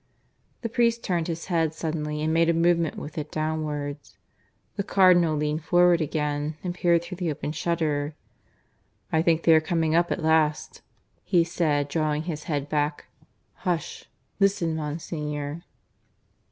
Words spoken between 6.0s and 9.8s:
again and peered through the open shutter. "I think they are